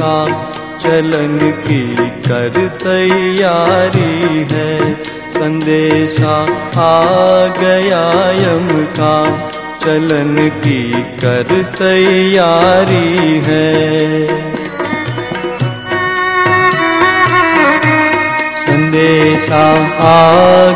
का 0.00 0.26
चलन 0.78 1.38
की 1.38 1.96
कर 2.06 2.68
तैयारी 2.82 4.46
है। 4.50 5.02
संदेशा 5.30 6.42
आ 6.76 7.46
गया 7.46 8.30
यम 8.30 8.68
का 8.82 9.48
चलन 9.84 10.48
की 10.48 10.92
कर 10.92 11.62
तैयारी 11.78 13.42
है। 13.44 14.26
संदेशा 18.54 19.72
आ 20.00 20.32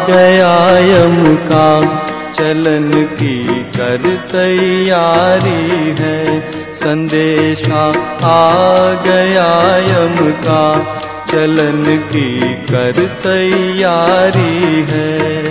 गया 0.07 0.79
यम 0.79 1.37
का 1.37 1.99
चलन 2.33 2.91
की 3.05 3.45
कर 3.77 4.23
तैयारी 4.33 5.95
है। 5.99 6.55
संदेशा 6.85 7.87
आ 8.27 8.93
गया 9.03 9.77
यम 9.77 10.33
का। 10.33 10.95
चलन 11.31 11.85
की 12.13 12.55
कर 12.55 13.21
तैयारी 13.23 14.87
है। 14.91 15.45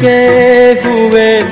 के 0.00 0.18
हुए 0.88 1.42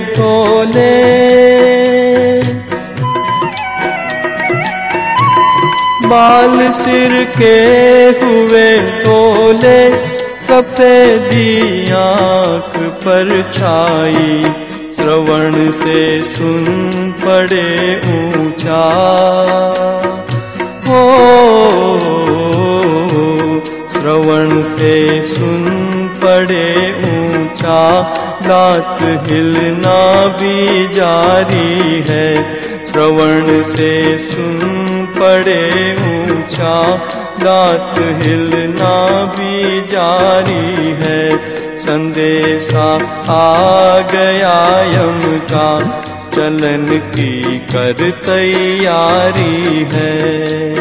बाल। 6.09 6.73
सिर 6.73 7.13
के 7.39 7.59
हुए 8.25 8.79
ढोले 8.79 9.91
सफेदी 10.41 11.55
पर 13.05 13.51
छाई, 13.53 14.45
श्रवण 14.97 15.71
से 15.73 16.23
सुन 16.25 16.65
पड़े 17.25 17.97
ऊँचा। 17.97 18.85
हो, 20.87 21.01
श्रवण 23.93 24.63
से 24.63 25.23
सुन 25.35 25.65
पड़े 26.23 26.75
ऊँचा। 27.05 27.81
दांत 28.45 29.29
हिलना 29.29 30.27
भी 30.27 30.89
जारी 30.89 32.05
है। 32.09 32.43
श्रवण 32.85 33.63
से 33.63 34.19
सुन 34.19 34.59
पड़े 35.19 35.93
ऊँचा। 35.95 36.97
दांत 37.41 38.23
हिलना 38.23 39.25
भी 39.25 39.81
जारी 39.81 40.91
है। 40.91 41.37
संदेशा 41.79 42.95
आ 43.29 43.99
गया 43.99 44.83
यम 44.83 45.39
का। 45.39 46.01
चलन 46.35 46.87
की 47.15 47.59
कर 47.59 48.11
तैयारी 48.11 49.89
है। 49.93 50.75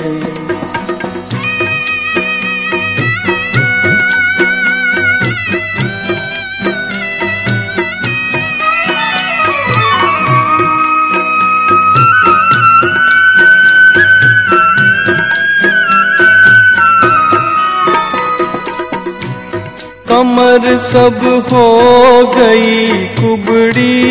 कमर 20.14 20.78
सब 20.78 21.48
हो 21.52 21.68
गई 22.28 23.06
कुबड़ी। 23.16 24.04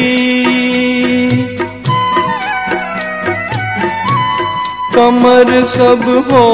कमर 4.94 5.64
सब 5.64 6.02
हो 6.32 6.48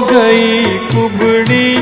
गई 0.00 0.62
कुबड़ी, 0.62 1.76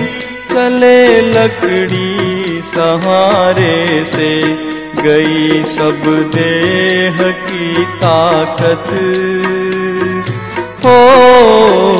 चले 0.53 1.21
लकड़ी 1.21 2.63
सहारे 2.65 4.05
से 4.05 4.43
गई 5.03 5.63
सब 5.63 6.31
देह 6.35 7.31
की 7.31 7.85
ताकत। 7.85 8.89
हो 10.85 11.92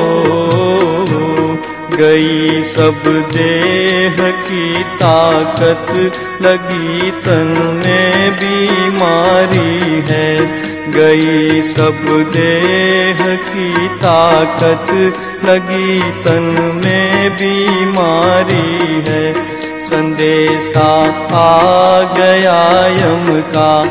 गई। 1.95 2.63
सब 2.63 3.03
देह 3.33 4.31
की 4.31 4.83
ताकत 4.83 6.11
लगी 6.41 7.11
तन 7.11 7.81
में 7.85 8.31
बीमारी 8.31 10.03
है। 10.13 10.63
गई। 10.91 11.61
सब 11.61 12.29
देह 12.33 13.35
की 13.35 13.87
ताकत 13.87 15.13
लगी 15.45 15.99
तन 15.99 16.81
में 16.83 17.29
बीमारी 17.33 19.03
है। 19.11 19.33
संदेशा 19.79 21.03
आ 21.33 22.01
गया 22.13 22.87
यम 22.87 23.41
का, 23.41 23.85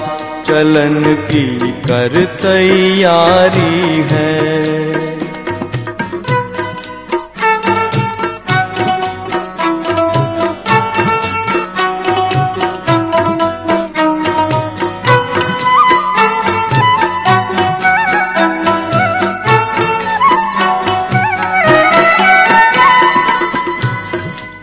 चलन 0.47 1.17
की 1.31 1.59
कर 1.71 2.25
तैयारी 2.43 4.05
है। 4.11 5.02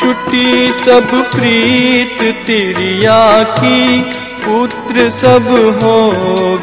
छुट्टी 0.00 0.72
सब 0.72 1.30
प्रीत 1.34 2.44
तिरिया 2.46 3.42
की, 3.42 4.00
पुत्र 4.44 5.10
सब 5.10 5.46
हो 5.82 6.12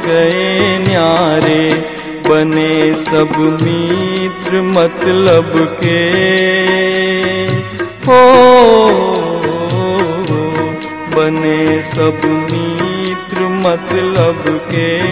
गए 0.06 0.78
न्यारे, 0.88 1.72
बने 2.30 2.96
सब 2.96 3.60
मित्र 3.62 4.62
मतलब 4.62 5.78
के। 5.84 6.04
हो, 8.08 8.22
बने 11.16 11.84
सब 11.84 12.22
मित्र 12.26 12.99
मतलब 13.38 14.44
के 14.48 15.08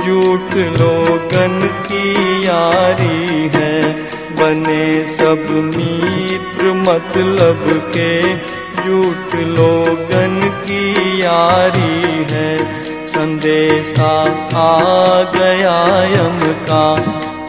झूठ 0.00 0.56
लोगन 0.80 1.70
की 1.86 2.14
यारी 2.46 3.48
है। 3.48 3.92
बने 4.36 5.16
सब 5.16 5.46
मित्र 5.50 6.72
मतलब 6.72 7.64
के 7.96 8.36
झूठ 8.82 9.34
लोगन 9.34 10.62
की 10.64 11.22
यारी 11.22 12.24
है। 12.34 12.82
संदेशा 13.06 14.22
आ 14.56 15.22
गया 15.22 16.04
यम 16.04 16.52
का, 16.52 16.94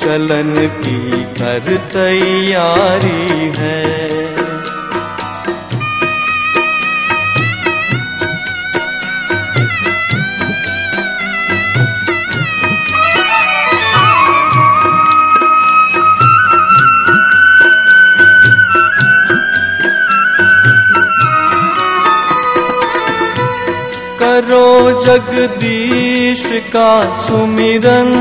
चलन 0.02 0.68
की 0.68 1.12
कर 1.24 1.78
तैयारी 1.94 3.52
है। 3.58 4.39
करो 24.50 25.02
जगदीश 25.02 26.50
का 26.54 27.04
सुमिरन। 27.04 28.14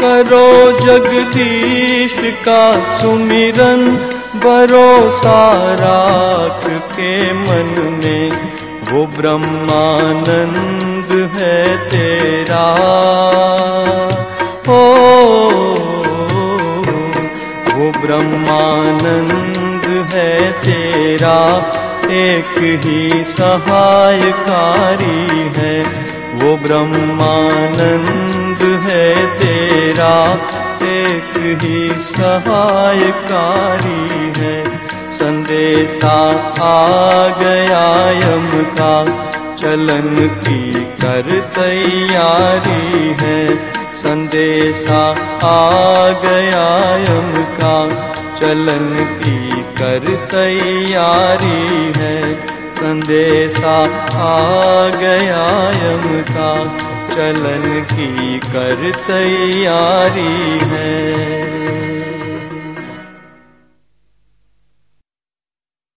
करो 0.00 0.80
जगदीश 0.80 2.16
का 2.22 2.80
सुमिरन 2.80 3.98
भरोसा 4.44 5.74
राख 5.74 6.68
के 6.68 7.32
मन 7.32 8.00
में। 8.04 8.52
वो 8.92 9.06
ब्रह्मानंद 9.06 11.30
है 11.34 11.88
तेरा। 11.88 12.76
हो 14.68 14.96
वो 17.74 18.00
ब्रह्मानंद 18.00 19.67
है 19.88 20.52
तेरा, 20.52 21.72
एक 22.10 22.58
ही 22.58 23.24
सहायकारी 23.24 25.52
है। 25.56 25.86
वो 26.34 26.56
ब्रह्मानंद 26.56 28.80
है 28.82 29.26
तेरा, 29.26 30.38
एक 30.82 31.30
ही 31.36 31.88
सहायकारी 31.88 34.40
है। 34.40 34.80
संदेशा 35.12 36.52
आ 36.62 37.28
गया 37.28 38.10
यम 38.10 38.62
का, 38.62 39.24
चलन 39.54 40.38
की 40.42 40.74
कर 40.74 41.50
तैयारी 41.54 43.16
है। 43.20 43.72
संदेशा 43.96 45.14
आ 45.42 46.10
गया 46.10 46.96
यम 46.96 47.42
का 47.42 48.04
चलन 48.38 49.04
की 49.04 49.50
कर 49.62 50.28
तैयारी 50.30 51.92
है। 51.96 52.34
संदेशा 52.72 53.76
आ 54.12 54.88
गया 54.88 55.70
यम 55.70 56.22
का। 56.22 56.64
चलन 57.16 57.86
की 57.92 58.38
कर 58.38 58.96
तैयारी 59.06 60.58
है। 60.62 61.77